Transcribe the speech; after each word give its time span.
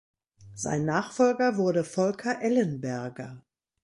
Sein 0.55 0.85
Nachfolger 0.85 1.57
wurde 1.57 1.83
Volker 1.83 2.41
Ellenberger. 2.41 3.43